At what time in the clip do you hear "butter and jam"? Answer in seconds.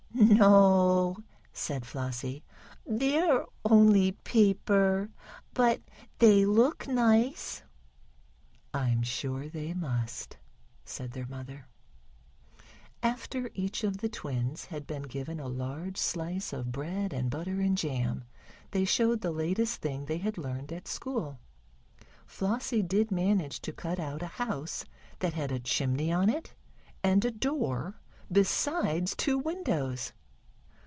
17.31-18.23